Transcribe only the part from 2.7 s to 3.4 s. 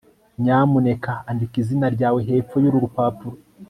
rupapuro